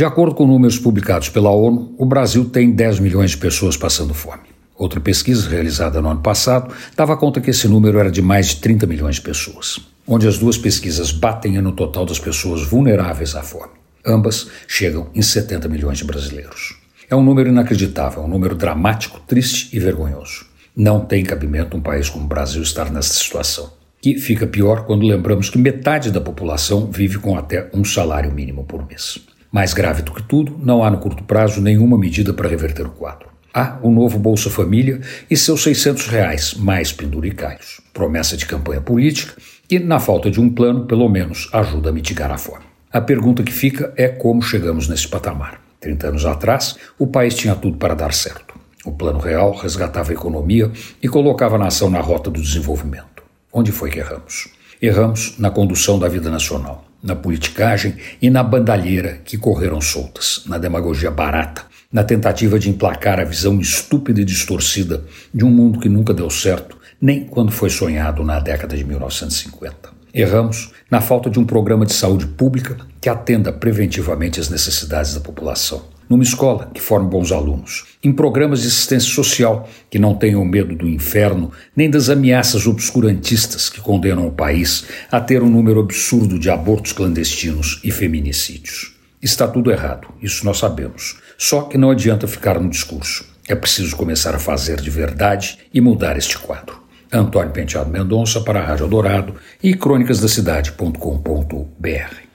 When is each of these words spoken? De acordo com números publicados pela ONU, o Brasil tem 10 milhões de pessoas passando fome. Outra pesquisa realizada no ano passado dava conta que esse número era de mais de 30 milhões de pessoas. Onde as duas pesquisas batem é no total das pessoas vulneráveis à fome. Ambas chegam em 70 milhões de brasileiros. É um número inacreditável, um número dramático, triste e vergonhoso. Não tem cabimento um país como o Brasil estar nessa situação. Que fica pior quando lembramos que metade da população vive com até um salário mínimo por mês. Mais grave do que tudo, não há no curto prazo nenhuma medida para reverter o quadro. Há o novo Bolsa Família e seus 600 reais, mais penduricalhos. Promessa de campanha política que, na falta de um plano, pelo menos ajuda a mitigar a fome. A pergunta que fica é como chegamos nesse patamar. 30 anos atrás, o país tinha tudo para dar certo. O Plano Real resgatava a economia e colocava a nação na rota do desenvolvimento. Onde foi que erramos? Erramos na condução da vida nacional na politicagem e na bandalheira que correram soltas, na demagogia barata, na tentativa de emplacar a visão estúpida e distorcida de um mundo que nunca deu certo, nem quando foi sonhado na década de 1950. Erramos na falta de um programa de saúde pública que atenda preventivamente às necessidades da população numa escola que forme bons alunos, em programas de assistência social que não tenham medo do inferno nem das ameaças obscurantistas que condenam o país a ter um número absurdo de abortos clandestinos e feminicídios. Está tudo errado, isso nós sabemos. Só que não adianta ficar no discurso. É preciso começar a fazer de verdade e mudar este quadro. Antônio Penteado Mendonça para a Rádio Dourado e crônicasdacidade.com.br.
De 0.00 0.04
acordo 0.06 0.34
com 0.34 0.46
números 0.46 0.78
publicados 0.78 1.28
pela 1.28 1.50
ONU, 1.50 1.94
o 1.98 2.06
Brasil 2.06 2.46
tem 2.46 2.70
10 2.70 3.00
milhões 3.00 3.32
de 3.32 3.36
pessoas 3.36 3.76
passando 3.76 4.14
fome. 4.14 4.44
Outra 4.74 4.98
pesquisa 4.98 5.46
realizada 5.46 6.00
no 6.00 6.08
ano 6.08 6.22
passado 6.22 6.74
dava 6.96 7.18
conta 7.18 7.38
que 7.38 7.50
esse 7.50 7.68
número 7.68 7.98
era 7.98 8.10
de 8.10 8.22
mais 8.22 8.46
de 8.46 8.56
30 8.62 8.86
milhões 8.86 9.16
de 9.16 9.20
pessoas. 9.20 9.78
Onde 10.08 10.26
as 10.26 10.38
duas 10.38 10.56
pesquisas 10.56 11.12
batem 11.12 11.58
é 11.58 11.60
no 11.60 11.72
total 11.72 12.06
das 12.06 12.18
pessoas 12.18 12.62
vulneráveis 12.62 13.34
à 13.36 13.42
fome. 13.42 13.72
Ambas 14.06 14.48
chegam 14.66 15.10
em 15.14 15.20
70 15.20 15.68
milhões 15.68 15.98
de 15.98 16.04
brasileiros. 16.04 16.78
É 17.10 17.14
um 17.14 17.22
número 17.22 17.50
inacreditável, 17.50 18.22
um 18.22 18.28
número 18.28 18.54
dramático, 18.54 19.20
triste 19.28 19.76
e 19.76 19.78
vergonhoso. 19.78 20.46
Não 20.74 21.04
tem 21.04 21.22
cabimento 21.22 21.76
um 21.76 21.82
país 21.82 22.08
como 22.08 22.24
o 22.24 22.26
Brasil 22.26 22.62
estar 22.62 22.90
nessa 22.90 23.12
situação. 23.12 23.70
Que 24.00 24.18
fica 24.18 24.46
pior 24.46 24.86
quando 24.86 25.04
lembramos 25.04 25.50
que 25.50 25.58
metade 25.58 26.10
da 26.10 26.22
população 26.22 26.90
vive 26.90 27.18
com 27.18 27.36
até 27.36 27.68
um 27.74 27.84
salário 27.84 28.32
mínimo 28.32 28.64
por 28.64 28.88
mês. 28.88 29.28
Mais 29.52 29.74
grave 29.74 30.02
do 30.02 30.12
que 30.12 30.22
tudo, 30.22 30.56
não 30.62 30.84
há 30.84 30.90
no 30.90 30.98
curto 30.98 31.24
prazo 31.24 31.60
nenhuma 31.60 31.98
medida 31.98 32.32
para 32.32 32.48
reverter 32.48 32.86
o 32.86 32.90
quadro. 32.90 33.28
Há 33.52 33.78
o 33.82 33.90
novo 33.90 34.16
Bolsa 34.16 34.48
Família 34.48 35.00
e 35.28 35.36
seus 35.36 35.64
600 35.64 36.06
reais, 36.06 36.54
mais 36.54 36.92
penduricalhos. 36.92 37.80
Promessa 37.92 38.36
de 38.36 38.46
campanha 38.46 38.80
política 38.80 39.34
que, 39.66 39.80
na 39.80 39.98
falta 39.98 40.30
de 40.30 40.40
um 40.40 40.48
plano, 40.48 40.86
pelo 40.86 41.08
menos 41.08 41.48
ajuda 41.52 41.90
a 41.90 41.92
mitigar 41.92 42.30
a 42.30 42.38
fome. 42.38 42.64
A 42.92 43.00
pergunta 43.00 43.42
que 43.42 43.52
fica 43.52 43.92
é 43.96 44.06
como 44.06 44.40
chegamos 44.40 44.86
nesse 44.86 45.08
patamar. 45.08 45.60
30 45.80 46.08
anos 46.08 46.26
atrás, 46.26 46.76
o 46.96 47.08
país 47.08 47.34
tinha 47.34 47.56
tudo 47.56 47.76
para 47.76 47.94
dar 47.94 48.12
certo. 48.12 48.54
O 48.84 48.92
Plano 48.92 49.18
Real 49.18 49.52
resgatava 49.52 50.12
a 50.12 50.14
economia 50.14 50.70
e 51.02 51.08
colocava 51.08 51.56
a 51.56 51.58
nação 51.58 51.90
na 51.90 52.00
rota 52.00 52.30
do 52.30 52.40
desenvolvimento. 52.40 53.24
Onde 53.52 53.72
foi 53.72 53.90
que 53.90 53.98
erramos? 53.98 54.48
Erramos 54.80 55.36
na 55.38 55.50
condução 55.50 55.98
da 55.98 56.08
vida 56.08 56.30
nacional 56.30 56.89
na 57.02 57.14
politicagem 57.14 57.94
e 58.20 58.28
na 58.30 58.42
bandalheira 58.42 59.20
que 59.24 59.38
correram 59.38 59.80
soltas, 59.80 60.42
na 60.46 60.58
demagogia 60.58 61.10
barata, 61.10 61.62
na 61.92 62.04
tentativa 62.04 62.58
de 62.58 62.70
emplacar 62.70 63.18
a 63.18 63.24
visão 63.24 63.60
estúpida 63.60 64.20
e 64.20 64.24
distorcida 64.24 65.04
de 65.32 65.44
um 65.44 65.50
mundo 65.50 65.80
que 65.80 65.88
nunca 65.88 66.14
deu 66.14 66.30
certo, 66.30 66.76
nem 67.00 67.24
quando 67.24 67.50
foi 67.50 67.70
sonhado 67.70 68.22
na 68.22 68.38
década 68.38 68.76
de 68.76 68.84
1950. 68.84 69.90
Erramos 70.12 70.72
na 70.90 71.00
falta 71.00 71.30
de 71.30 71.38
um 71.38 71.44
programa 71.44 71.86
de 71.86 71.92
saúde 71.92 72.26
pública 72.26 72.76
que 73.00 73.08
atenda 73.08 73.52
preventivamente 73.52 74.40
às 74.40 74.48
necessidades 74.48 75.14
da 75.14 75.20
população 75.20 75.99
numa 76.10 76.24
escola 76.24 76.68
que 76.74 76.80
forme 76.80 77.08
bons 77.08 77.30
alunos, 77.30 77.84
em 78.02 78.12
programas 78.12 78.62
de 78.62 78.66
assistência 78.66 79.08
social 79.08 79.68
que 79.88 79.98
não 79.98 80.16
tenham 80.16 80.44
medo 80.44 80.74
do 80.74 80.88
inferno 80.88 81.52
nem 81.74 81.88
das 81.88 82.10
ameaças 82.10 82.66
obscurantistas 82.66 83.68
que 83.68 83.80
condenam 83.80 84.26
o 84.26 84.32
país 84.32 84.86
a 85.10 85.20
ter 85.20 85.40
um 85.40 85.48
número 85.48 85.78
absurdo 85.78 86.36
de 86.36 86.50
abortos 86.50 86.92
clandestinos 86.92 87.80
e 87.84 87.92
feminicídios. 87.92 88.96
Está 89.22 89.46
tudo 89.46 89.70
errado, 89.70 90.08
isso 90.20 90.44
nós 90.44 90.58
sabemos. 90.58 91.20
Só 91.38 91.62
que 91.62 91.78
não 91.78 91.90
adianta 91.90 92.26
ficar 92.26 92.58
no 92.58 92.68
discurso. 92.68 93.24
É 93.46 93.54
preciso 93.54 93.96
começar 93.96 94.34
a 94.34 94.38
fazer 94.38 94.80
de 94.80 94.90
verdade 94.90 95.58
e 95.72 95.80
mudar 95.80 96.18
este 96.18 96.36
quadro. 96.38 96.80
Antônio 97.12 97.52
Penteado 97.52 97.90
Mendonça 97.90 98.40
para 98.40 98.60
a 98.60 98.64
Rádio 98.64 98.88
Dourado 98.88 99.34
e 99.62 99.74
crônicasdacidade.com.br. 99.74 102.29